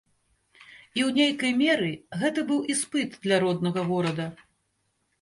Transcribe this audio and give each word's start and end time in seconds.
І 0.59 0.99
ў 1.07 1.11
нейкай 1.19 1.51
меры 1.61 1.91
гэта 2.23 2.39
быў 2.51 2.59
іспыт 2.77 3.23
для 3.29 3.43
роднага 3.47 3.81
горада. 3.95 4.31